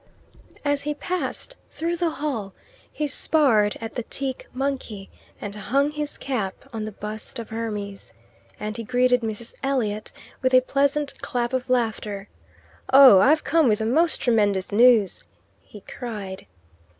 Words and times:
As 0.65 0.81
he 0.81 0.95
passed 0.95 1.57
through 1.69 1.95
the 1.97 2.09
hall 2.09 2.55
he 2.91 3.05
sparred 3.05 3.77
at 3.79 3.93
the 3.93 4.01
teak 4.01 4.47
monkey, 4.51 5.11
and 5.39 5.55
hung 5.55 5.91
his 5.91 6.17
cap 6.17 6.55
on 6.73 6.85
the 6.85 6.91
bust 6.91 7.37
of 7.37 7.49
Hermes. 7.49 8.11
And 8.59 8.75
he 8.77 8.83
greeted 8.83 9.21
Mrs. 9.21 9.53
Elliot 9.61 10.11
with 10.41 10.55
a 10.55 10.61
pleasant 10.61 11.13
clap 11.21 11.53
of 11.53 11.69
laughter. 11.69 12.29
"Oh, 12.91 13.19
I've 13.19 13.43
come 13.43 13.67
with 13.69 13.77
the 13.77 13.85
most 13.85 14.17
tremendous 14.21 14.71
news!" 14.71 15.21
he 15.61 15.81
cried. 15.81 16.47